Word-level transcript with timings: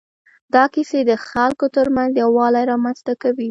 دا 0.53 0.63
کیسې 0.73 0.99
د 1.09 1.11
خلکو 1.29 1.65
تر 1.77 1.87
منځ 1.95 2.11
یووالی 2.21 2.63
رامنځ 2.71 2.97
ته 3.07 3.13
کوي. 3.21 3.49